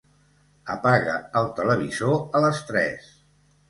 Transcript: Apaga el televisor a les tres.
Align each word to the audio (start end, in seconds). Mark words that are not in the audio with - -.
Apaga 0.75 1.19
el 1.43 1.53
televisor 1.61 2.19
a 2.41 2.45
les 2.49 2.67
tres. 2.75 3.17